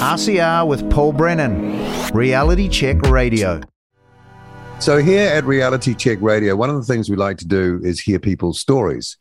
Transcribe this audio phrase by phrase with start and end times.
[0.00, 1.78] RCR with Paul Brennan,
[2.14, 3.60] Reality Check Radio.
[4.78, 8.00] So, here at Reality Check Radio, one of the things we like to do is
[8.00, 9.18] hear people's stories.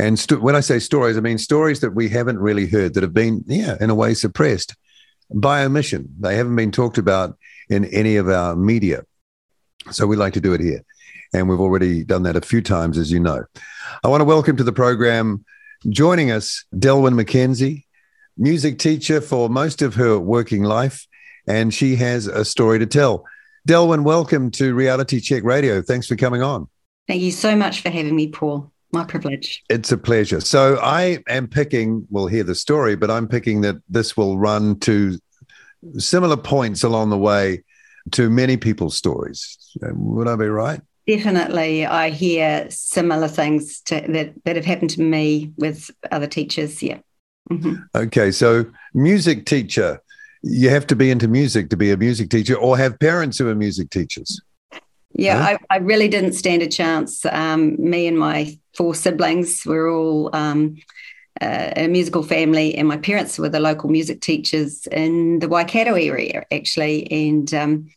[0.00, 3.04] And st- when I say stories, I mean stories that we haven't really heard that
[3.04, 4.74] have been, yeah, in a way suppressed
[5.32, 6.08] by omission.
[6.18, 7.38] They haven't been talked about
[7.70, 9.04] in any of our media.
[9.92, 10.82] So, we like to do it here.
[11.34, 13.44] And we've already done that a few times, as you know.
[14.02, 15.44] I want to welcome to the program,
[15.88, 17.84] joining us, Delwyn McKenzie,
[18.36, 21.06] music teacher for most of her working life,
[21.46, 23.24] and she has a story to tell.
[23.68, 25.82] Delwyn, welcome to Reality Check Radio.
[25.82, 26.68] Thanks for coming on.
[27.08, 28.70] Thank you so much for having me, Paul.
[28.92, 29.64] My privilege.
[29.68, 30.40] It's a pleasure.
[30.40, 34.78] So I am picking, we'll hear the story, but I'm picking that this will run
[34.80, 35.18] to
[35.98, 37.64] similar points along the way
[38.12, 39.58] to many people's stories.
[39.82, 40.80] Would I be right?
[41.06, 41.86] Definitely.
[41.86, 46.82] I hear similar things to, that, that have happened to me with other teachers.
[46.82, 46.98] Yeah.
[47.50, 47.74] Mm-hmm.
[47.94, 50.00] Okay, so music teacher,
[50.42, 53.48] you have to be into music to be a music teacher, or have parents who
[53.48, 54.40] are music teachers.
[55.12, 55.58] Yeah, huh?
[55.70, 57.24] I, I, really didn't stand a chance.
[57.24, 60.76] Um, me and my four siblings were all um,
[61.40, 65.94] uh, a musical family, and my parents were the local music teachers in the Waikato
[65.94, 67.10] area, actually.
[67.10, 67.90] And um,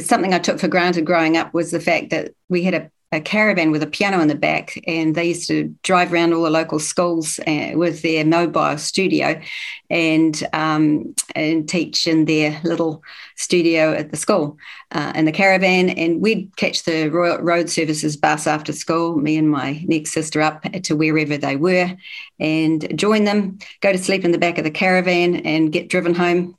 [0.00, 3.20] something I took for granted growing up was the fact that we had a a
[3.20, 6.50] caravan with a piano in the back, and they used to drive around all the
[6.50, 9.40] local schools uh, with their mobile studio,
[9.88, 13.02] and um, and teach in their little
[13.34, 14.56] studio at the school
[14.92, 15.90] uh, in the caravan.
[15.90, 20.40] And we'd catch the Royal Road Services bus after school, me and my next sister
[20.40, 21.92] up to wherever they were,
[22.38, 26.14] and join them, go to sleep in the back of the caravan, and get driven
[26.14, 26.56] home.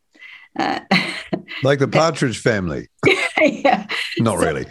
[0.60, 0.82] Uh,
[1.64, 2.90] like the Partridge Family.
[3.42, 3.88] yeah.
[4.20, 4.66] Not so, really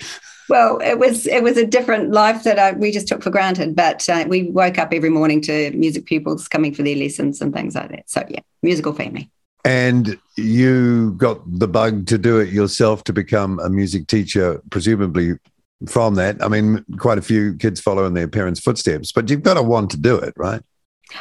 [0.51, 3.75] well, it was it was a different life that I, we just took for granted.
[3.75, 7.55] But uh, we woke up every morning to music pupils coming for their lessons and
[7.55, 8.11] things like that.
[8.11, 9.31] So yeah, musical family.
[9.65, 15.35] And you got the bug to do it yourself to become a music teacher, presumably
[15.87, 16.43] from that.
[16.43, 19.63] I mean, quite a few kids follow in their parents' footsteps, but you've got to
[19.63, 20.63] want to do it, right?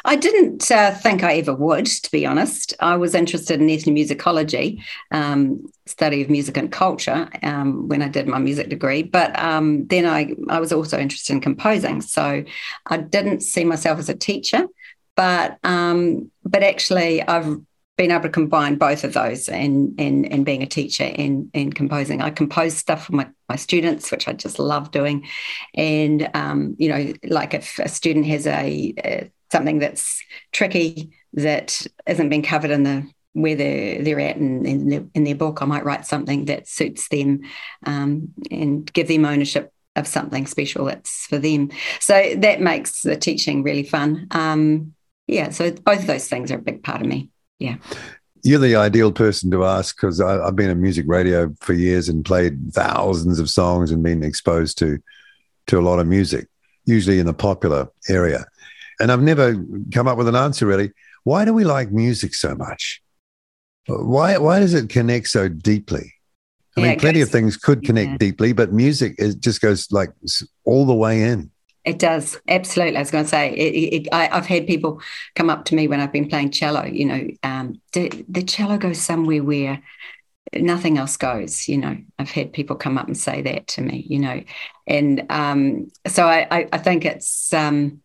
[0.06, 2.74] I didn't uh, think I ever would, to be honest.
[2.80, 8.28] I was interested in ethnomusicology, um, study of music and culture, um, when I did
[8.28, 9.04] my music degree.
[9.04, 12.02] But um, then I, I was also interested in composing.
[12.02, 12.44] So
[12.86, 14.68] I didn't see myself as a teacher,
[15.16, 17.60] but um, but actually I've
[17.98, 21.76] been able to combine both of those and and, and being a teacher and, and
[21.76, 22.22] composing.
[22.22, 25.28] I compose stuff for my, my students, which I just love doing.
[25.76, 30.22] And, um, you know, like if a student has a, a something that's
[30.52, 35.24] tricky that isn't being covered in the where they're, they're at in, in, the, in
[35.24, 35.62] their book.
[35.62, 37.42] I might write something that suits them
[37.86, 41.72] um, and give them ownership of something special that's for them.
[42.00, 44.28] So that makes the teaching really fun.
[44.32, 44.94] Um,
[45.28, 47.30] yeah, so both of those things are a big part of me.
[47.60, 47.76] Yeah.
[48.42, 52.24] You're the ideal person to ask because I've been in music radio for years and
[52.24, 55.00] played thousands of songs and been exposed to
[55.68, 56.48] to a lot of music,
[56.86, 58.46] usually in the popular area
[59.00, 59.56] and I've never
[59.94, 60.92] come up with an answer really.
[61.24, 63.02] Why do we like music so much?
[63.88, 66.14] Why why does it connect so deeply?
[66.78, 68.18] I yeah, mean, plenty goes, of things could connect yeah.
[68.18, 70.12] deeply, but music it just goes like
[70.66, 71.52] all the way in.
[71.86, 72.98] It does absolutely.
[72.98, 75.02] I was going to say, it, it, I, have had people
[75.36, 76.86] come up to me when I've been playing cello.
[76.86, 79.82] You know, um, the, the cello goes somewhere where
[80.54, 84.04] nothing else goes you know i've had people come up and say that to me
[84.10, 84.42] you know
[84.88, 88.02] and um, so I, I, I think it's um,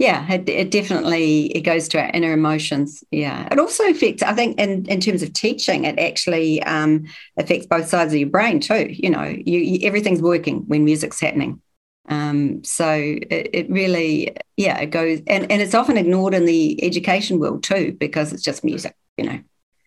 [0.00, 3.04] yeah it, it, definitely it goes to our inner emotions.
[3.12, 3.46] Yeah.
[3.52, 7.04] It also affects i think in, in terms of teaching it actually um,
[7.36, 11.20] affects both sides of your brain too you know you, you, everything's working when music's
[11.20, 11.60] happening.
[12.08, 16.82] Um, so it, it, really yeah it goes and, and it's often ignored in the
[16.82, 19.40] education world too because it's just music you know.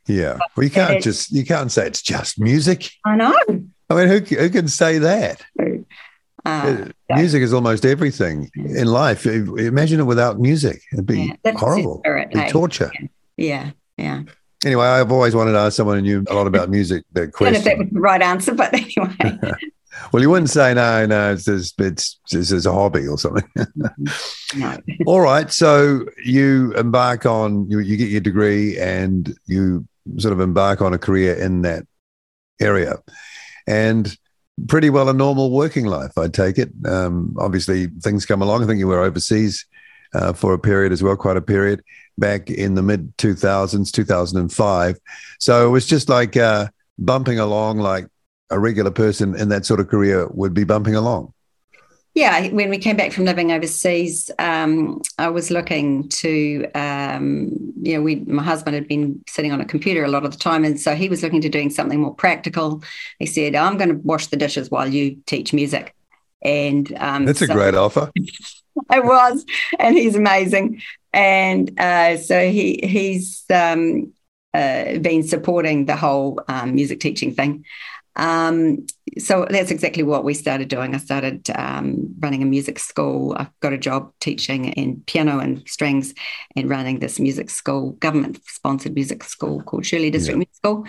[0.07, 0.37] Yeah.
[0.55, 2.91] Well you can't it, just you can't say it's just music.
[3.03, 3.35] I know.
[3.89, 5.43] I mean who, who can say that
[6.45, 9.25] uh, music is almost everything in life.
[9.25, 10.81] Imagine it without music.
[10.91, 11.99] It'd be yeah, horrible.
[11.99, 12.49] Spirit, It'd be hey?
[12.49, 12.91] torture.
[13.37, 14.23] Yeah, yeah.
[14.65, 17.55] Anyway, I've always wanted to ask someone who knew a lot about music that question.
[17.55, 19.15] I don't know if that was the right answer, but anyway.
[20.11, 21.33] well, you wouldn't say no, no.
[21.33, 23.43] It's just, it's just a hobby or something.
[23.57, 24.59] Mm-hmm.
[24.59, 24.77] no.
[25.05, 25.51] All right.
[25.51, 29.85] So you embark on you, you get your degree and you
[30.17, 31.85] sort of embark on a career in that
[32.61, 32.97] area,
[33.67, 34.15] and
[34.67, 36.71] pretty well a normal working life, I take it.
[36.85, 38.63] Um, obviously, things come along.
[38.63, 39.65] I think you were overseas
[40.13, 41.83] uh, for a period as well, quite a period
[42.17, 44.97] back in the mid 2000s, 2005.
[45.39, 46.67] So it was just like uh,
[46.99, 48.07] bumping along like
[48.49, 51.33] a regular person in that sort of career would be bumping along.
[52.15, 57.95] Yeah, when we came back from living overseas, um, I was looking to, um, you
[57.95, 60.63] know, we my husband had been sitting on a computer a lot of the time,
[60.63, 62.83] and so he was looking to doing something more practical.
[63.17, 65.95] He said, "I'm going to wash the dishes while you teach music,"
[66.43, 68.11] and um, that's a great offer.
[68.15, 69.43] it was,
[69.79, 70.83] and he's amazing,
[71.13, 74.13] and uh, so he he's um,
[74.53, 77.65] uh, been supporting the whole um, music teaching thing.
[78.15, 78.85] Um,
[79.17, 80.95] so that's exactly what we started doing.
[80.95, 83.35] I started um, running a music school.
[83.37, 86.13] I've got a job teaching in piano and strings
[86.55, 90.39] and running this music school, government sponsored music school called Shirley District yeah.
[90.39, 90.85] Music School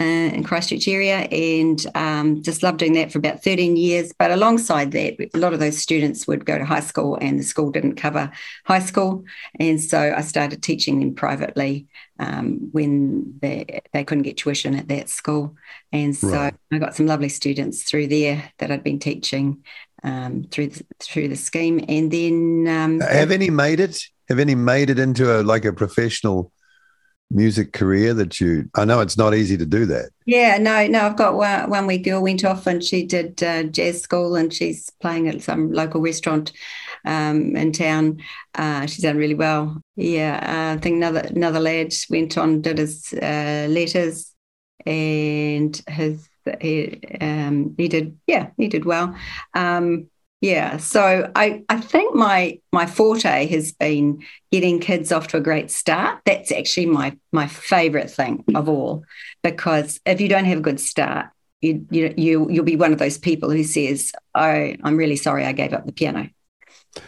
[0.00, 1.20] uh, in Christchurch area.
[1.20, 4.12] And um, just loved doing that for about 13 years.
[4.18, 7.44] But alongside that, a lot of those students would go to high school and the
[7.44, 8.30] school didn't cover
[8.64, 9.24] high school.
[9.58, 11.86] And so I started teaching them privately
[12.18, 15.56] um, when they, they couldn't get tuition at that school.
[15.92, 16.54] And so right.
[16.72, 19.64] I got some lovely students through there that I'd been teaching
[20.02, 21.84] um, through the, through the scheme.
[21.88, 24.02] And then um, have any made it?
[24.28, 26.52] Have any made it into a like a professional
[27.30, 28.68] music career that you?
[28.74, 30.10] I know it's not easy to do that.
[30.26, 31.00] Yeah, no, no.
[31.06, 34.52] I've got one, one wee girl went off and she did uh, jazz school and
[34.52, 36.52] she's playing at some local restaurant
[37.04, 38.20] um, in town.
[38.54, 39.80] Uh, she's done really well.
[39.96, 44.34] Yeah, uh, I think another another lad went on did his uh, letters,
[44.84, 46.28] and his
[46.60, 49.16] he um, he did yeah he did well.
[49.54, 50.08] Um,
[50.40, 54.22] yeah, so I I think my my forte has been
[54.52, 56.20] getting kids off to a great start.
[56.26, 59.04] That's actually my my favorite thing of all,
[59.42, 61.28] because if you don't have a good start,
[61.62, 65.46] you you you you'll be one of those people who says, "I I'm really sorry
[65.46, 66.28] I gave up the piano."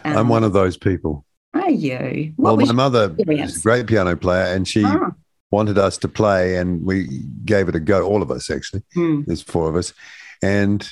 [0.05, 1.25] Um, I'm one of those people.
[1.53, 2.33] Are you?
[2.37, 5.11] What well, my mother is a great piano player, and she ah.
[5.51, 8.07] wanted us to play, and we gave it a go.
[8.07, 8.83] All of us, actually.
[8.95, 9.23] Hmm.
[9.27, 9.93] There's four of us,
[10.43, 10.91] and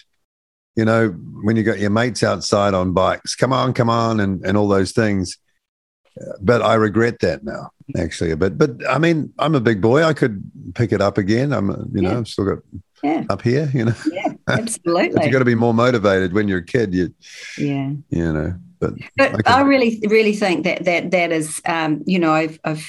[0.76, 1.08] you know,
[1.42, 4.68] when you got your mates outside on bikes, come on, come on, and and all
[4.68, 5.38] those things.
[6.40, 8.56] But I regret that now, actually, a bit.
[8.56, 10.02] But I mean, I'm a big boy.
[10.02, 10.42] I could
[10.74, 11.52] pick it up again.
[11.52, 12.18] I'm, you know, yeah.
[12.18, 12.58] I've still got
[13.02, 13.24] yeah.
[13.28, 13.70] up here.
[13.72, 15.24] You know, yeah, absolutely.
[15.24, 16.94] you got to be more motivated when you're a kid.
[16.94, 17.14] You,
[17.58, 18.54] yeah, you know.
[18.78, 22.58] But, but I, I, really, really think that that that is, um, you know, I've
[22.62, 22.86] I've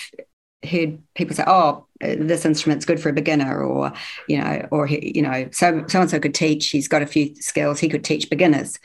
[0.68, 3.92] heard people say, "Oh, this instrument's good for a beginner," or
[4.28, 6.70] you know, or you know, so so and so could teach.
[6.70, 7.80] He's got a few skills.
[7.80, 8.80] He could teach beginners,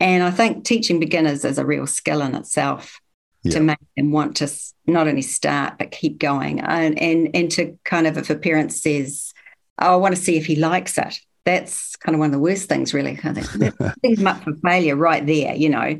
[0.00, 3.00] and I think teaching beginners is a real skill in itself
[3.42, 3.52] yeah.
[3.52, 4.50] to make them want to
[4.86, 8.72] not only start but keep going, and and and to kind of if a parent
[8.72, 9.32] says,
[9.80, 12.38] oh, "I want to see if he likes it," that's kind of one of the
[12.38, 13.18] worst things, really.
[13.22, 13.46] I think
[14.02, 15.54] things up for failure right there.
[15.54, 15.98] You know,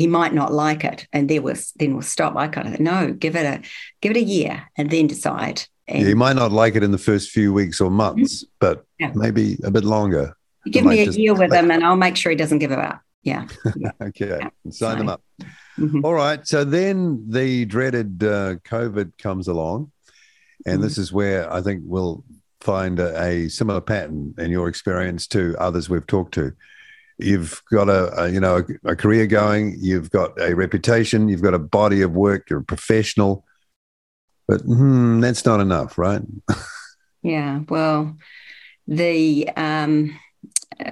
[0.00, 2.34] he might not like it, and there was then we'll stop.
[2.34, 3.60] I kind of no, give it a
[4.00, 5.66] give it a year, and then decide.
[5.86, 8.54] And, yeah, he might not like it in the first few weeks or months, mm-hmm.
[8.60, 9.12] but yeah.
[9.14, 10.34] maybe a bit longer.
[10.64, 12.78] You give me a year with him, and I'll make sure he doesn't give it
[12.78, 13.02] up.
[13.22, 13.46] Yeah.
[14.00, 14.28] okay.
[14.28, 14.48] Yeah.
[14.70, 15.22] Sign so, them up.
[15.78, 16.02] Mm-hmm.
[16.02, 16.46] All right.
[16.46, 19.92] So then the dreaded uh, COVID comes along,
[20.64, 20.82] and mm-hmm.
[20.82, 22.24] this is where I think we'll
[22.62, 26.54] find a, a, similar pattern in your experience to others we've talked to.
[27.22, 29.76] You've got a, a you know a, a, career going.
[29.78, 31.28] You've got a reputation.
[31.28, 32.48] You've got a body of work.
[32.50, 33.44] You're a professional,
[34.48, 36.22] but hmm, that's not enough, right?
[37.22, 37.60] yeah.
[37.68, 38.16] Well,
[38.86, 40.18] the um,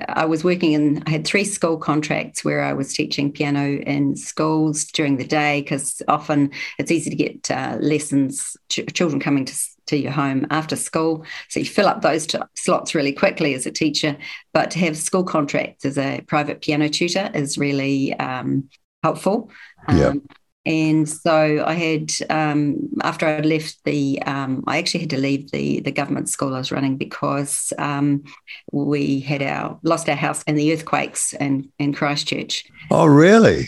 [0.09, 4.17] I was working in, I had three school contracts where I was teaching piano in
[4.17, 9.45] schools during the day because often it's easy to get uh, lessons, ch- children coming
[9.47, 9.55] to,
[9.88, 11.25] to your home after school.
[11.49, 14.16] So you fill up those t- slots really quickly as a teacher.
[14.52, 18.68] But to have school contracts as a private piano tutor is really um,
[19.02, 19.50] helpful.
[19.87, 20.12] Um, yeah.
[20.66, 25.50] And so I had, um, after I'd left the, um, I actually had to leave
[25.50, 28.25] the the government school I was running because um,
[28.71, 32.64] we had our lost our house in the earthquakes in in Christchurch.
[32.90, 33.66] Oh, really?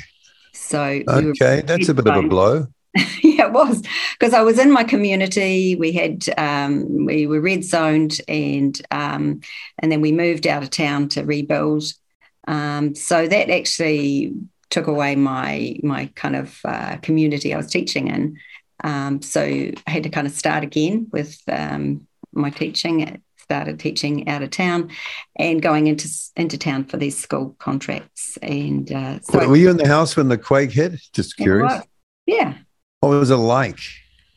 [0.52, 2.66] So okay, we that's a bit of a blow.
[3.22, 3.82] yeah, it was
[4.18, 5.76] because I was in my community.
[5.76, 9.40] We had um, we were red zoned, and um,
[9.78, 11.84] and then we moved out of town to rebuild.
[12.48, 14.32] Um, so that actually
[14.70, 18.38] took away my my kind of uh, community I was teaching in.
[18.82, 23.06] Um, so I had to kind of start again with um, my teaching.
[23.06, 24.90] I started teaching out of town,
[25.36, 28.36] and going into into town for these school contracts.
[28.42, 31.00] And uh, so were you in the house when the quake hit?
[31.12, 31.82] Just curious.
[32.26, 32.58] Yeah.
[33.00, 33.78] What was it like?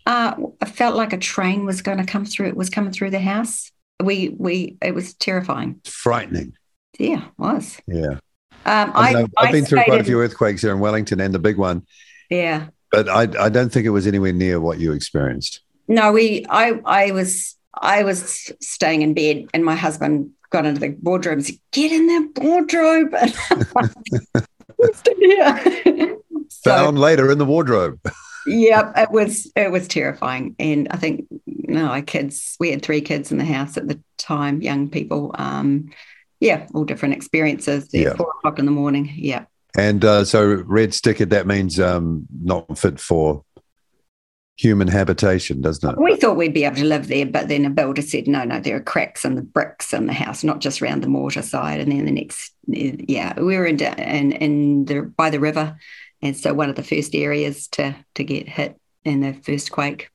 [0.05, 2.47] Uh, I felt like a train was going to come through.
[2.47, 3.71] It was coming through the house.
[4.01, 5.81] We we it was terrifying.
[5.85, 6.53] Frightening.
[6.97, 7.79] Yeah, it was.
[7.87, 8.19] Yeah.
[8.65, 11.57] Um, I have been through quite a few earthquakes here in Wellington and the big
[11.57, 11.85] one.
[12.29, 12.67] Yeah.
[12.91, 15.61] But I, I don't think it was anywhere near what you experienced.
[15.87, 20.79] No, we I I was I was staying in bed and my husband got into
[20.79, 23.13] the wardrobe and said, Get in the wardrobe.
[25.17, 26.13] yeah.
[26.63, 27.99] Found later in the wardrobe.
[28.45, 32.55] Yep, it was it was terrifying, and I think no, our kids.
[32.59, 35.33] We had three kids in the house at the time, young people.
[35.37, 35.91] Um,
[36.39, 37.89] yeah, all different experiences.
[37.93, 38.15] Yeah.
[38.15, 39.11] Four o'clock in the morning.
[39.15, 39.45] Yeah.
[39.77, 43.43] And uh, so red sticker that means um, not fit for
[44.55, 45.97] human habitation, doesn't it?
[45.99, 48.59] We thought we'd be able to live there, but then a builder said, no, no,
[48.59, 51.79] there are cracks in the bricks in the house, not just around the mortar side.
[51.79, 55.77] And then the next, yeah, we were in in, in the by the river,
[56.23, 60.09] and so one of the first areas to to get hit in the first quake.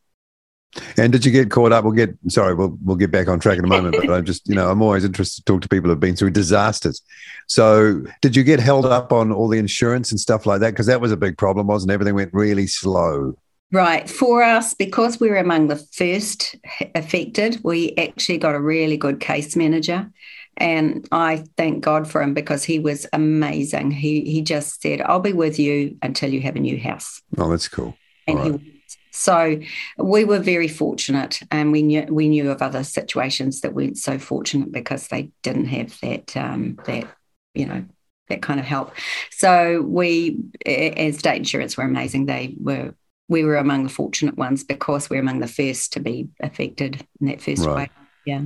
[0.96, 1.84] And did you get caught up?
[1.84, 3.96] We'll get sorry, we'll we'll get back on track in a moment.
[3.96, 6.30] but I'm just you know I'm always interested to talk to people who've been through
[6.30, 7.02] disasters.
[7.46, 10.70] So did you get held up on all the insurance and stuff like that?
[10.70, 11.92] Because that was a big problem, wasn't?
[11.92, 13.34] Everything went really slow.
[13.70, 14.08] Right.
[14.08, 16.56] For us, because we were among the first
[16.94, 20.10] affected, we actually got a really good case manager.
[20.58, 23.92] And I thank God for him because he was amazing.
[23.92, 27.22] He he just said, I'll be with you until you have a new house.
[27.36, 27.96] Oh, that's cool.
[28.26, 28.60] And right.
[28.60, 28.78] he
[29.18, 29.58] so
[29.96, 34.16] we were very fortunate, and we knew we knew of other situations that weren't so
[34.16, 37.08] fortunate because they didn't have that um, that
[37.52, 37.84] you know
[38.28, 38.92] that kind of help.
[39.32, 42.26] So we, as state insurance, were amazing.
[42.26, 42.94] They were
[43.28, 47.26] we were among the fortunate ones because we're among the first to be affected in
[47.26, 47.76] that first right.
[47.76, 47.90] way.
[48.24, 48.42] Yeah.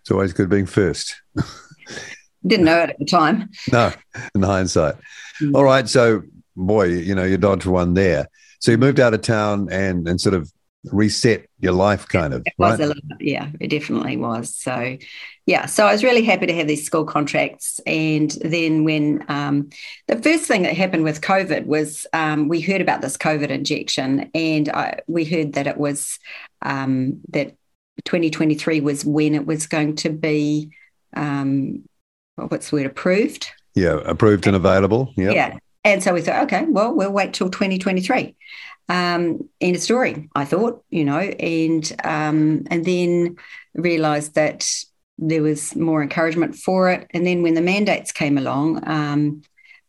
[0.00, 1.20] It's always good being first.
[2.46, 3.50] Didn't know it at the time.
[3.72, 3.92] No,
[4.34, 4.96] in hindsight.
[5.40, 5.54] Mm.
[5.54, 5.88] All right.
[5.88, 6.22] So,
[6.54, 8.28] boy, you know, you dodged one there.
[8.60, 10.50] So you moved out of town and and sort of
[10.92, 12.42] reset your life, kind of.
[12.46, 12.84] It was right?
[12.84, 14.54] a little, yeah, it definitely was.
[14.54, 14.96] So,
[15.46, 17.80] yeah, so I was really happy to have these school contracts.
[17.86, 19.70] And then when um,
[20.06, 24.30] the first thing that happened with COVID was um, we heard about this COVID injection,
[24.34, 26.18] and I, we heard that it was
[26.62, 27.56] um, that
[28.04, 30.70] 2023 was when it was going to be
[31.16, 31.84] um,
[32.36, 33.50] what's the word approved.
[33.74, 35.12] Yeah, approved and available.
[35.16, 35.34] Yep.
[35.34, 35.58] Yeah.
[35.84, 38.34] And so we thought, okay, well, we'll wait till 2023.
[38.88, 43.36] Um, end of story, I thought, you know, and um, and then
[43.74, 44.68] realised that
[45.18, 47.06] there was more encouragement for it.
[47.12, 49.42] And then when the mandates came along, um,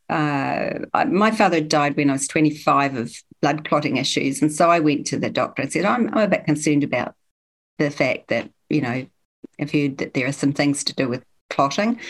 [0.08, 0.70] uh,
[1.06, 5.06] my father died when I was 25 of blood clotting issues, and so I went
[5.08, 7.14] to the doctor and said, I'm, I'm a bit concerned about
[7.78, 9.06] the fact that you know
[9.60, 12.00] I've heard that there are some things to do with clotting.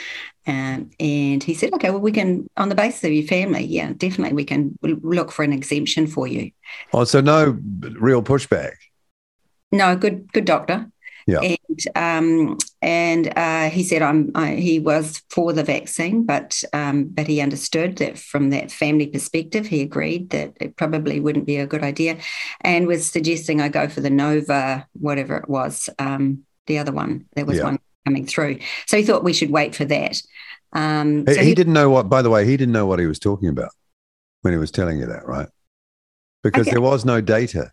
[0.46, 3.92] Um, and he said, okay, well, we can, on the basis of your family, yeah,
[3.96, 6.50] definitely we can look for an exemption for you.
[6.92, 8.72] Oh, so no real pushback?
[9.70, 10.90] No, good, good doctor.
[11.26, 11.40] Yeah.
[11.40, 17.04] And um, and uh, he said I'm I, he was for the vaccine, but um,
[17.04, 21.58] but he understood that from that family perspective, he agreed that it probably wouldn't be
[21.58, 22.16] a good idea,
[22.62, 27.26] and was suggesting I go for the Nova, whatever it was, um, the other one.
[27.34, 27.64] There was yeah.
[27.64, 28.58] one coming through.
[28.86, 30.22] So he thought we should wait for that.
[30.72, 33.00] Um, he, so he, he, didn't know what, by the way, he didn't know what
[33.00, 33.70] he was talking about
[34.42, 35.48] when he was telling you that, right?
[36.42, 36.72] Because okay.
[36.72, 37.72] there was no data.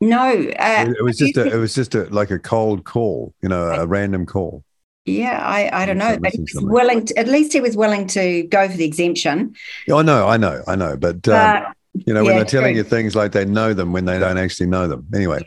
[0.00, 3.48] No, uh, it, was just a, it was just a, like a cold call, you
[3.48, 4.62] know, a random call.
[5.04, 7.06] Yeah, I, I don't know, but he was willing.
[7.06, 9.56] To, at least he was willing to go for the exemption.
[9.86, 12.44] Yeah, I know, I know, I know, but um, uh, you know, when yeah, they're
[12.44, 12.78] telling true.
[12.78, 15.06] you things like they know them when they don't actually know them.
[15.12, 15.44] Anyway.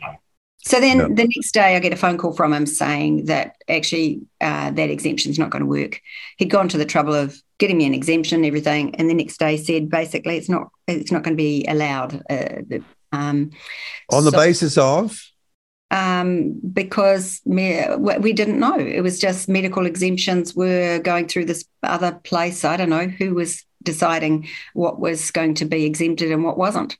[0.64, 1.08] So then no.
[1.08, 4.90] the next day, I get a phone call from him saying that actually uh, that
[4.90, 6.00] exemption is not going to work.
[6.36, 9.38] He'd gone to the trouble of getting me an exemption, and everything, and the next
[9.38, 12.22] day said basically it's not it's not going to be allowed.
[12.30, 12.78] Uh,
[13.10, 13.50] um,
[14.10, 15.20] On the so, basis of.
[15.90, 18.78] Um, because me, we didn't know.
[18.78, 22.64] It was just medical exemptions were going through this other place.
[22.64, 26.96] I don't know who was deciding what was going to be exempted and what wasn't.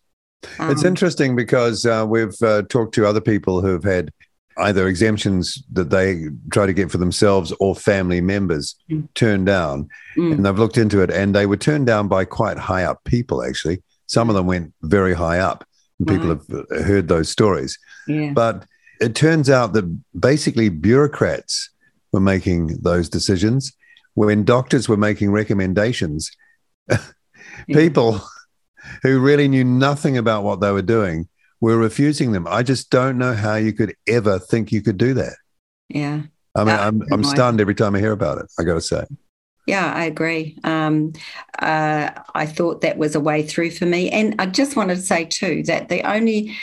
[0.58, 4.10] Um, it's interesting because uh, we've uh, talked to other people who have had
[4.58, 9.06] either exemptions that they try to get for themselves or family members mm.
[9.14, 9.88] turned down.
[10.16, 10.32] Mm.
[10.32, 13.42] And they've looked into it and they were turned down by quite high up people,
[13.42, 13.82] actually.
[14.06, 15.64] Some of them went very high up.
[15.98, 16.68] And people right.
[16.72, 17.78] have heard those stories.
[18.06, 18.32] Yeah.
[18.32, 18.66] But
[19.00, 19.84] it turns out that
[20.18, 21.70] basically bureaucrats
[22.12, 23.72] were making those decisions
[24.14, 26.30] when doctors were making recommendations.
[27.68, 28.20] people
[29.02, 31.28] who really knew nothing about what they were doing
[31.60, 32.46] were refusing them.
[32.48, 35.34] I just don't know how you could ever think you could do that.
[35.88, 36.22] Yeah.
[36.54, 39.04] I mean, I'm, I'm stunned every time I hear about it, I got to say.
[39.66, 40.58] Yeah, I agree.
[40.64, 41.12] Um,
[41.58, 44.10] uh, I thought that was a way through for me.
[44.10, 46.56] And I just wanted to say, too, that the only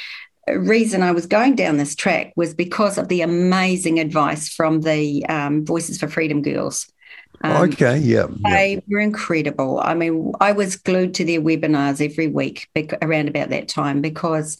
[0.50, 5.26] reason I was going down this track was because of the amazing advice from the
[5.28, 6.92] um, Voices for Freedom girls.
[7.44, 8.80] Um, okay, yeah, They yeah.
[8.88, 9.80] were incredible.
[9.80, 12.68] I mean, I was glued to their webinars every week
[13.02, 14.58] around about that time because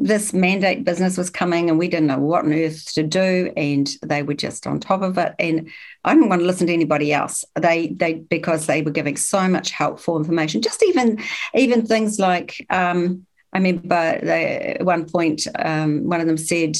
[0.00, 3.96] this mandate business was coming and we didn't know what on earth to do and
[4.02, 5.68] they were just on top of it and
[6.04, 9.48] i didn't want to listen to anybody else they they because they were giving so
[9.48, 11.20] much helpful information just even
[11.54, 16.76] even things like um, i remember they, at one point um, one of them said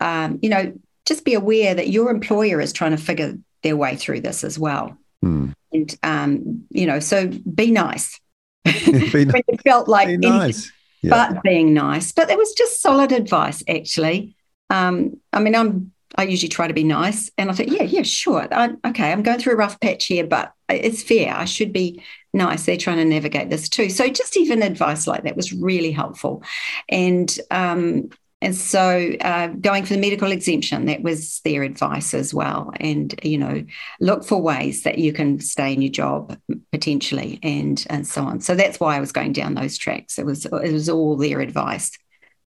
[0.00, 0.72] um, you know
[1.04, 4.58] just be aware that your employer is trying to figure their way through this as
[4.58, 5.50] well Hmm.
[5.72, 8.18] and um, you know so be nice
[8.64, 10.72] Be when it felt like Be nice.
[11.02, 11.10] Yeah.
[11.32, 12.12] but being nice.
[12.12, 14.36] But it was just solid advice, actually.
[14.68, 18.02] Um, I mean, I'm I usually try to be nice, and I thought, yeah, yeah,
[18.02, 21.34] sure, I, okay, I'm going through a rough patch here, but it's fair.
[21.34, 22.02] I should be
[22.34, 22.66] nice.
[22.66, 23.88] They're trying to navigate this too.
[23.88, 26.42] So just even advice like that was really helpful,
[26.90, 28.10] and um,
[28.42, 32.72] and so uh, going for the medical exemption, that was their advice as well.
[32.80, 33.64] And you know,
[34.00, 36.38] look for ways that you can stay in your job
[36.72, 38.40] potentially, and and so on.
[38.40, 40.18] So that's why I was going down those tracks.
[40.18, 41.90] It was it was all their advice.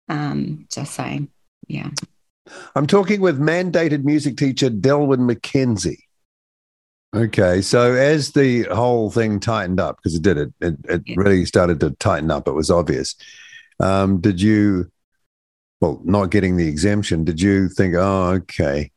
[0.10, 1.30] Um, just saying,
[1.68, 1.90] yeah.
[2.76, 6.00] I'm talking with mandated music teacher Delwyn McKenzie.
[7.16, 11.16] Okay, so as the whole thing tightened up, because it did, it it, it Yeah.
[11.18, 12.48] really started to tighten up.
[12.48, 13.16] It was obvious.
[13.80, 14.92] Um, did you,
[15.82, 17.24] well, not getting the exemption?
[17.24, 18.92] Did you think, oh, okay,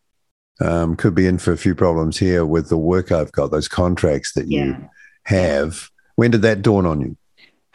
[0.60, 3.68] um, could be in for a few problems here with the work I've got, those
[3.68, 4.76] contracts that you
[5.24, 5.88] have?
[6.16, 7.16] When did that dawn on you?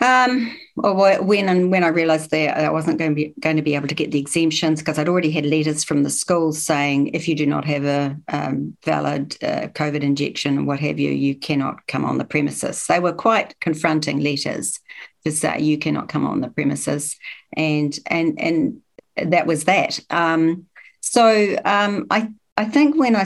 [0.02, 3.62] Um, well, when and when I realised that I wasn't going to be going to
[3.62, 7.08] be able to get the exemptions because I'd already had letters from the schools saying
[7.14, 11.12] if you do not have a um, valid uh, COVID injection and what have you,
[11.12, 12.86] you cannot come on the premises.
[12.88, 14.78] They were quite confronting letters
[15.24, 17.18] to say you cannot come on the premises,
[17.56, 18.82] and and and
[19.22, 20.00] that was that.
[20.10, 20.66] Um,
[21.02, 23.26] so um, I I think when I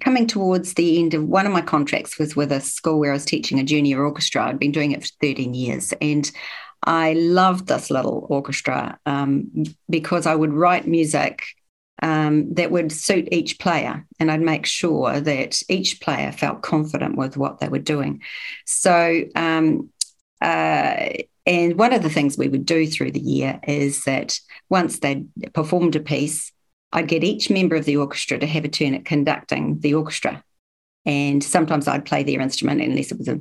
[0.00, 3.14] coming towards the end of one of my contracts was with a school where I
[3.14, 4.46] was teaching a junior orchestra.
[4.46, 6.30] I'd been doing it for 13 years and
[6.84, 11.44] I loved this little orchestra um, because I would write music
[12.02, 17.16] um, that would suit each player and I'd make sure that each player felt confident
[17.16, 18.22] with what they were doing.
[18.66, 19.90] So, um,
[20.42, 24.98] uh, and one of the things we would do through the year is that once
[24.98, 26.52] they'd performed a piece,
[26.92, 30.44] I'd get each member of the orchestra to have a turn at conducting the orchestra.
[31.04, 33.40] And sometimes I'd play their instrument, unless it was a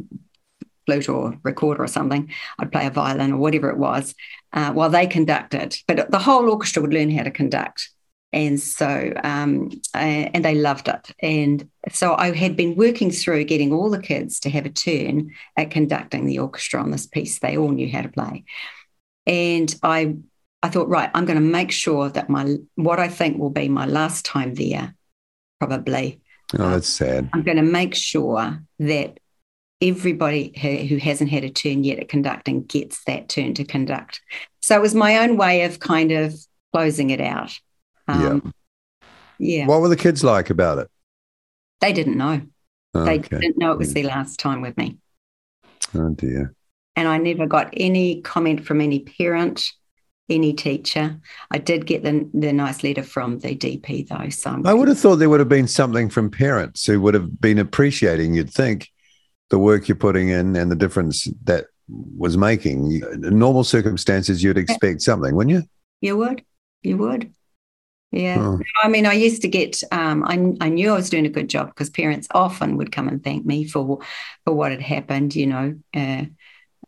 [0.87, 2.31] flute or recorder or something.
[2.57, 4.15] I'd play a violin or whatever it was
[4.53, 5.77] uh, while they conducted.
[5.87, 7.90] But the whole orchestra would learn how to conduct.
[8.33, 11.13] And so, um, and they loved it.
[11.19, 15.31] And so I had been working through getting all the kids to have a turn
[15.57, 17.39] at conducting the orchestra on this piece.
[17.39, 18.45] They all knew how to play.
[19.27, 20.15] And I
[20.63, 23.67] I thought, right, I'm going to make sure that my what I think will be
[23.67, 24.95] my last time there,
[25.59, 26.21] probably.
[26.57, 27.29] Oh, that's sad.
[27.33, 29.19] I'm going to make sure that
[29.81, 30.53] everybody
[30.87, 34.21] who hasn't had a turn yet at conducting gets that turn to conduct.
[34.61, 36.35] So it was my own way of kind of
[36.71, 37.57] closing it out.
[38.13, 38.53] Um,
[39.39, 39.65] yeah.
[39.65, 40.87] What were the kids like about it?
[41.79, 42.41] They didn't know.
[42.93, 43.39] They Okay.
[43.39, 44.97] didn't know it was their last time with me.
[45.95, 46.53] Oh dear.
[46.95, 49.71] And I never got any comment from any parent,
[50.29, 51.19] any teacher.
[51.49, 54.29] I did get the, the nice letter from the DP though.
[54.29, 57.13] So I'm I would have thought there would have been something from parents who would
[57.13, 58.89] have been appreciating, you'd think,
[59.49, 63.01] the work you're putting in and the difference that was making.
[63.13, 65.63] In normal circumstances, you'd expect something, wouldn't you?
[66.01, 66.43] You would.
[66.83, 67.33] You would.
[68.11, 68.37] Yeah.
[68.39, 68.59] Oh.
[68.83, 69.81] I mean, I used to get.
[69.91, 70.33] Um, I
[70.65, 73.45] I knew I was doing a good job because parents often would come and thank
[73.45, 73.99] me for
[74.43, 75.35] for what had happened.
[75.35, 75.75] You know.
[75.93, 76.25] Uh,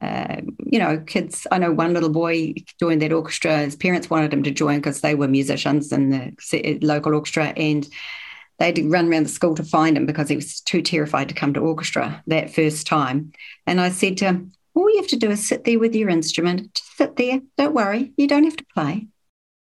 [0.02, 1.48] uh, you know, kids.
[1.50, 3.60] I know one little boy joined that orchestra.
[3.60, 7.88] His parents wanted him to join because they were musicians in the local orchestra, and
[8.60, 11.54] they'd run around the school to find him because he was too terrified to come
[11.54, 13.32] to orchestra that first time.
[13.66, 16.10] And I said to him, "All you have to do is sit there with your
[16.10, 16.74] instrument.
[16.74, 17.40] Just sit there.
[17.58, 18.12] Don't worry.
[18.18, 19.08] You don't have to play.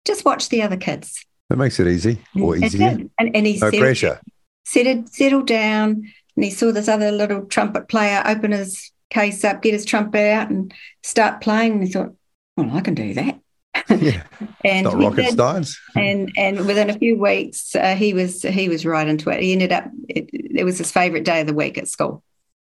[0.04, 2.96] Just watch the other kids." That makes it easy or easier.
[3.18, 4.20] And, and he No settled, pressure.
[4.64, 6.04] settled, settled down
[6.36, 10.30] and he saw this other little trumpet player open his case up, get his trumpet
[10.32, 11.72] out and start playing.
[11.72, 12.14] And he thought,
[12.56, 13.40] well, I can do that.
[13.88, 14.22] Yeah,
[14.64, 15.36] And not rocket did.
[15.36, 15.78] science.
[15.96, 19.42] And and within a few weeks, uh, he was he was right into it.
[19.42, 19.90] He ended up.
[20.08, 22.22] It, it was his favourite day of the week at school,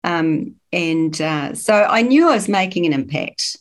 [0.04, 3.56] um, and uh, so I knew I was making an impact,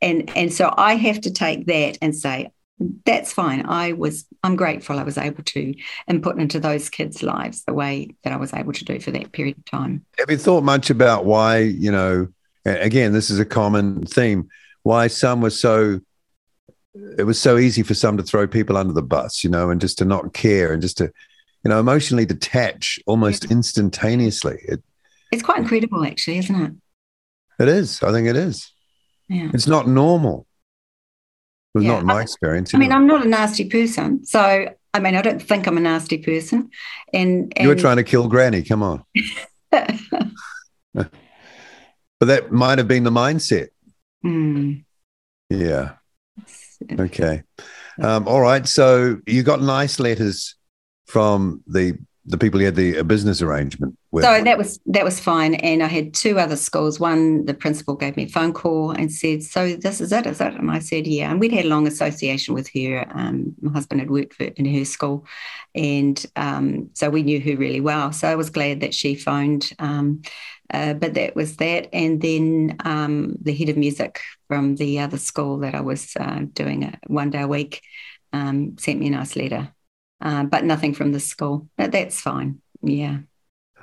[0.00, 2.50] and and so I have to take that and say
[3.04, 3.66] that's fine.
[3.66, 5.74] I was I'm grateful I was able to
[6.08, 9.32] input into those kids' lives the way that I was able to do for that
[9.32, 10.04] period of time.
[10.18, 12.28] Have you thought much about why, you know,
[12.64, 14.48] again, this is a common theme,
[14.82, 16.00] why some were so,
[17.18, 19.80] it was so easy for some to throw people under the bus, you know, and
[19.80, 21.12] just to not care and just to,
[21.64, 24.58] you know, emotionally detach almost instantaneously.
[24.62, 24.82] It,
[25.32, 26.72] It's quite incredible, actually, isn't it?
[27.60, 28.02] it is.
[28.02, 28.72] I think it is.
[29.28, 29.50] Yeah.
[29.52, 30.46] It's not normal.
[31.74, 31.90] Was Yeah.
[31.92, 32.74] not my experience.
[32.74, 32.96] I mean, anyway.
[32.96, 36.70] I'm not a nasty person, so I mean, I don't think I'm a nasty person.
[37.12, 38.62] And, and you were trying to kill Granny.
[38.62, 39.04] Come on.
[42.20, 43.68] But that might have been the mindset.
[44.22, 44.74] Hmm.
[45.48, 45.92] Yeah.
[46.90, 47.44] Okay.
[47.98, 48.68] Um, all right.
[48.68, 50.54] So you got nice letters
[51.06, 51.98] from the
[52.30, 54.24] the people you had the a business arrangement with.
[54.24, 57.00] So that was that was fine, and I had two other schools.
[57.00, 60.40] One, the principal gave me a phone call and said, "So this is it, is
[60.40, 63.06] it?" And I said, "Yeah." And we'd had a long association with her.
[63.14, 65.26] Um, my husband had worked for, in her school,
[65.74, 68.12] and um, so we knew her really well.
[68.12, 69.72] So I was glad that she phoned.
[69.78, 70.22] Um,
[70.72, 75.18] uh, but that was that, and then um, the head of music from the other
[75.18, 77.82] school that I was uh, doing it one day a week
[78.32, 79.72] um, sent me a nice letter,
[80.20, 81.68] uh, but nothing from the school.
[81.76, 82.60] That's fine.
[82.82, 83.18] Yeah.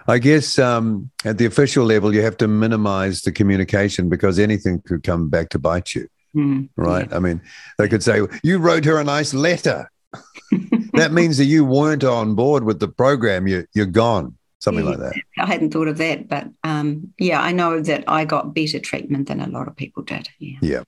[0.08, 4.82] I guess um, at the official level, you have to minimize the communication because anything
[4.82, 7.12] could come back to bite you, Mm, right?
[7.13, 7.41] I mean,
[7.78, 9.89] they could say, You wrote her a nice letter.
[10.93, 13.47] that means that you weren't on board with the program.
[13.47, 14.91] You, you're gone, something Yeah.
[14.91, 15.13] like that.
[15.39, 19.28] I hadn't thought of that, but um, yeah, I know that I got better treatment
[19.28, 20.30] than a lot of people did.
[20.39, 20.84] Yeah.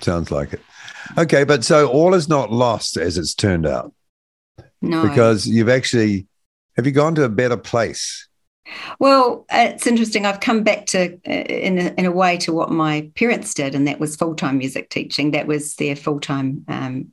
[0.00, 0.60] Sounds like it.
[1.16, 1.44] Okay.
[1.44, 3.92] But so all is not lost as it's turned out
[4.90, 5.02] No.
[5.02, 6.26] because you've actually,
[6.76, 8.28] have you gone to a better place?
[8.98, 10.26] well, it's interesting.
[10.26, 13.74] I've come back to, uh, in a, in a way, to what my parents did,
[13.74, 15.32] and that was full time music teaching.
[15.32, 17.12] That was their full time um,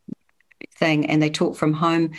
[0.75, 2.11] thing, and they taught from home.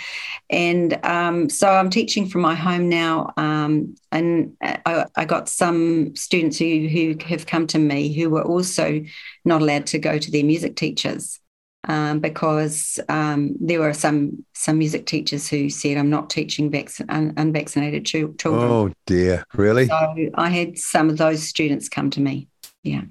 [0.51, 3.33] And um, so I'm teaching from my home now.
[3.37, 8.45] Um, and I, I got some students who who have come to me who were
[8.45, 9.03] also
[9.45, 11.41] not allowed to go to their music teachers.
[11.89, 16.91] Um, because um, there were some some music teachers who said, "I'm not teaching vac-
[17.09, 19.87] un- unvaccinated chil- children." Oh dear, really?
[19.87, 22.49] So I had some of those students come to me.
[22.83, 23.03] Yeah.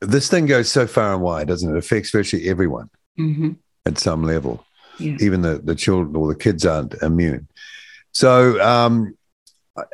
[0.00, 1.76] This thing goes so far and wide, doesn't it?
[1.76, 3.52] It affects virtually everyone hmm
[3.86, 4.64] at some level.
[4.98, 5.16] Yeah.
[5.20, 7.48] Even the, the children or the kids aren't immune.
[8.12, 9.16] So, um,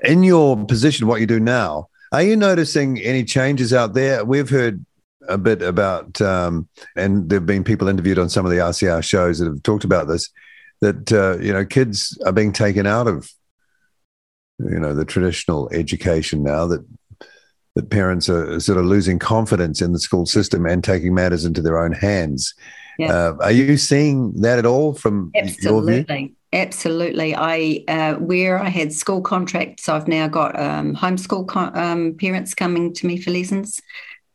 [0.04, 4.24] in your position, what you do now, are you noticing any changes out there?
[4.24, 4.84] We've heard
[5.28, 9.02] a bit about, um, and there have been people interviewed on some of the RCR
[9.02, 10.30] shows that have talked about this,
[10.80, 13.30] that, uh, you know, kids are being taken out of,
[14.58, 16.84] you know, the traditional education now that
[17.76, 21.62] that parents are sort of losing confidence in the school system and taking matters into
[21.62, 22.52] their own hands.
[23.00, 25.70] Uh, are you seeing that at all from your view?
[25.70, 26.34] Absolutely.
[26.52, 27.34] Absolutely.
[27.36, 32.54] I uh, where I had school contracts, I've now got um, homeschool co- um, parents
[32.54, 33.80] coming to me for lessons.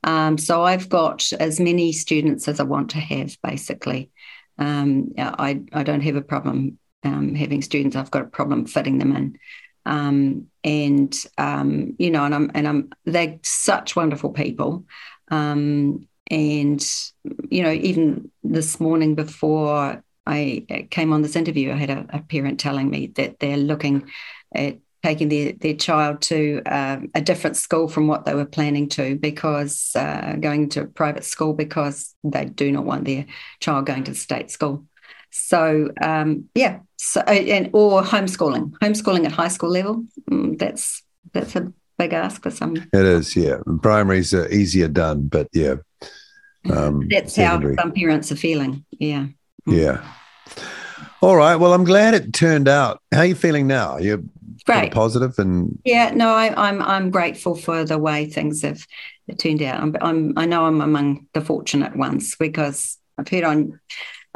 [0.05, 4.11] Um, so I've got as many students as I want to have, basically.
[4.57, 7.95] Um, I I don't have a problem um, having students.
[7.95, 9.37] I've got a problem fitting them in.
[9.85, 14.85] Um, and um, you know, and I'm and I'm they're such wonderful people.
[15.29, 16.85] Um, and
[17.49, 22.19] you know, even this morning before I came on this interview, I had a, a
[22.21, 24.09] parent telling me that they're looking
[24.53, 28.89] at taking their, their child to uh, a different school from what they were planning
[28.89, 33.23] to because uh, going to a private school because they do not want their
[33.59, 34.83] child going to the state school.
[35.29, 40.03] So um, yeah, so and or homeschooling, homeschooling at high school level.
[40.31, 42.75] mm, That's that's a big ask for some.
[42.77, 43.57] It is, yeah.
[43.81, 45.75] Primary's uh, easier done, but yeah.
[46.71, 47.75] Um, That's secondary.
[47.75, 48.85] how some parents are feeling.
[48.91, 49.27] Yeah.
[49.67, 50.01] Yeah.
[51.21, 51.55] All right.
[51.57, 53.01] Well, I'm glad it turned out.
[53.11, 53.97] How are you feeling now?
[53.97, 54.23] You're
[54.65, 54.91] Great.
[54.91, 58.85] positive and Yeah, no, I, I'm I'm grateful for the way things have
[59.37, 59.79] turned out.
[59.81, 63.79] I'm, I'm I know I'm among the fortunate ones because I've heard on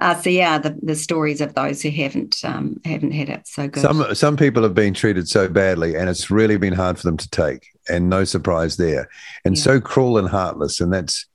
[0.02, 3.82] RCR the, the stories of those who haven't um, haven't had it so good.
[3.82, 7.18] some some people have been treated so badly and it's really been hard for them
[7.18, 9.10] to take and no surprise there
[9.44, 9.64] and Yeah.
[9.64, 11.26] so cruel and heartless and that's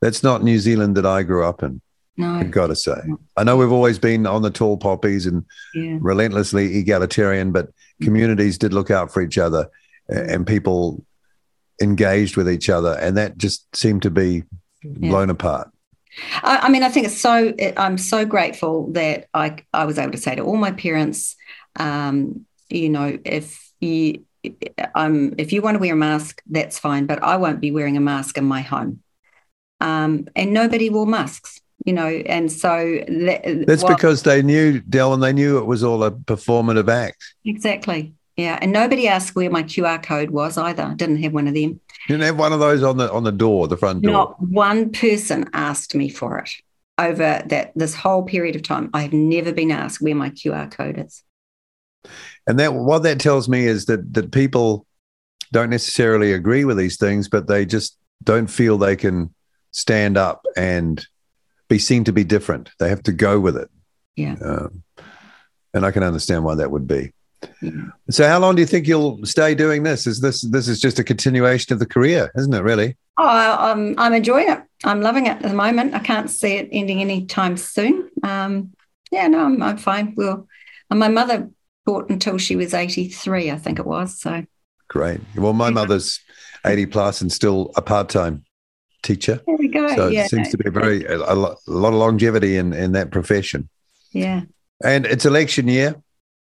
[0.00, 1.80] that's not New Zealand that I grew up in
[2.16, 2.96] no, I've got to say
[3.36, 7.68] I know we've always been on the tall poppies and yeah, relentlessly egalitarian but
[8.02, 9.68] communities did look out for each other
[10.08, 11.04] and people
[11.82, 14.42] engaged with each other and that just seemed to be
[14.84, 15.70] blown apart
[16.42, 17.52] I, I mean, I think it's so.
[17.76, 21.36] I'm so grateful that I I was able to say to all my parents,
[21.76, 24.24] um, you know, if you
[24.94, 27.96] um, if you want to wear a mask, that's fine, but I won't be wearing
[27.96, 29.02] a mask in my home.
[29.80, 34.80] Um, and nobody wore masks, you know, and so that, That's what- because they knew,
[34.80, 37.22] dell and they knew it was all a performative act.
[37.44, 40.92] exactly, yeah, and nobody asked where my QR code was either.
[40.96, 41.80] Didn't have one of them.
[42.08, 44.12] You didn't have one of those on the on the door, the front door.
[44.12, 46.50] Not one person asked me for it
[46.98, 48.90] over that this whole period of time.
[48.92, 51.22] I have never been asked where my QR code is.
[52.46, 54.86] And that what that tells me is that that people
[55.52, 59.32] don't necessarily agree with these things, but they just don't feel they can
[59.70, 61.06] stand up and
[61.68, 62.70] be seen to be different.
[62.78, 63.70] They have to go with it.
[64.16, 64.36] Yeah.
[64.44, 64.82] Um,
[65.72, 67.12] and I can understand why that would be.
[67.60, 67.88] Yeah.
[68.10, 70.06] So, how long do you think you'll stay doing this?
[70.06, 72.62] Is this this is just a continuation of the career, isn't it?
[72.62, 72.96] Really?
[73.18, 74.62] Oh, I'm I'm enjoying it.
[74.84, 75.94] I'm loving it at the moment.
[75.94, 78.10] I can't see it ending anytime soon.
[78.22, 78.72] Um,
[79.10, 80.14] yeah, no, I'm, I'm fine.
[80.16, 80.46] Well,
[80.90, 81.50] and my mother
[81.86, 84.20] taught until she was 83, I think it was.
[84.20, 84.44] So
[84.88, 85.20] great.
[85.36, 85.74] Well, my yeah.
[85.74, 86.20] mother's
[86.66, 88.43] 80 plus and still a part time
[89.04, 89.40] teacher.
[89.46, 89.86] There we go.
[89.94, 90.24] So yeah.
[90.24, 93.10] it seems to be very a, a, lot, a lot of longevity in in that
[93.12, 93.68] profession.
[94.10, 94.42] Yeah.
[94.82, 95.94] And it's election year.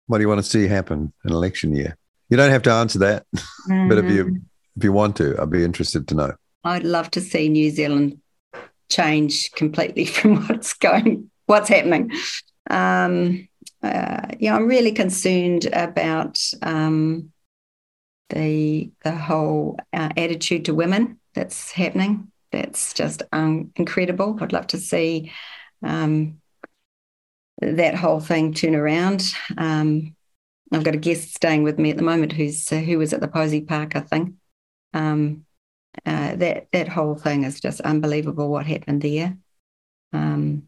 [0.07, 1.97] What do you want to see happen in election year?
[2.29, 4.41] You don't have to answer that, but if you mm.
[4.77, 6.33] if you want to, I'd be interested to know.
[6.63, 8.19] I'd love to see New Zealand
[8.89, 12.11] change completely from what's going, what's happening.
[12.69, 13.47] Um,
[13.83, 17.31] uh, yeah, I'm really concerned about um,
[18.29, 22.30] the the whole uh, attitude to women that's happening.
[22.51, 24.37] That's just um, incredible.
[24.41, 25.31] I'd love to see
[25.83, 26.41] um,
[27.61, 29.33] that whole thing turn around.
[29.57, 30.15] Um,
[30.71, 33.21] I've got a guest staying with me at the moment who's uh, who was at
[33.21, 34.35] the Posey Park, I think.
[34.93, 35.45] Um,
[36.05, 38.49] uh, that that whole thing is just unbelievable.
[38.49, 39.37] What happened there?
[40.13, 40.67] Um,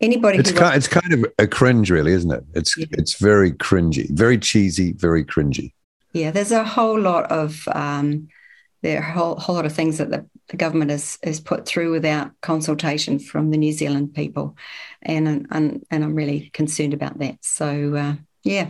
[0.00, 2.44] anybody, it's kind, it's kind of a cringe, really, isn't it?
[2.54, 2.86] It's yeah.
[2.92, 5.72] it's very cringy, very cheesy, very cringy.
[6.12, 8.28] Yeah, there's a whole lot of um,
[8.84, 11.64] there are a whole, whole lot of things that the, the government has has put
[11.64, 14.56] through without consultation from the New Zealand people,
[15.00, 17.38] and and and I'm really concerned about that.
[17.40, 18.68] So uh, yeah.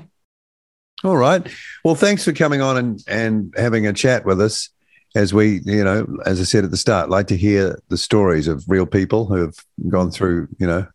[1.02, 1.44] All right.
[1.84, 4.70] Well, thanks for coming on and and having a chat with us
[5.16, 8.46] as we, you know, as I said at the start, like to hear the stories
[8.46, 9.56] of real people who have
[9.88, 10.86] gone through, you know,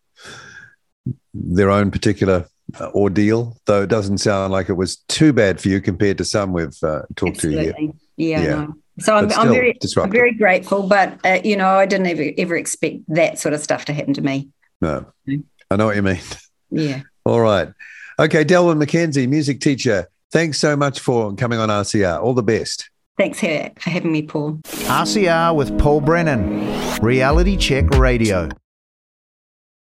[1.33, 2.47] their own particular
[2.79, 3.57] uh, ordeal.
[3.65, 6.81] Though it doesn't sound like it was too bad for you compared to some we've
[6.83, 7.73] uh, talked Absolutely.
[7.73, 7.91] to here.
[8.15, 8.41] Yeah.
[8.43, 8.49] yeah.
[8.49, 8.75] No.
[8.99, 12.55] So I'm, I'm, very, I'm very grateful, but uh, you know, I didn't ever ever
[12.55, 14.49] expect that sort of stuff to happen to me.
[14.81, 15.05] No,
[15.71, 16.19] I know what you mean.
[16.71, 17.01] Yeah.
[17.25, 17.69] All right.
[18.19, 20.07] Okay, Delwyn McKenzie, music teacher.
[20.31, 22.21] Thanks so much for coming on RCR.
[22.21, 22.89] All the best.
[23.17, 24.59] Thanks for having me, Paul.
[24.63, 28.49] RCR with Paul Brennan, Reality Check Radio.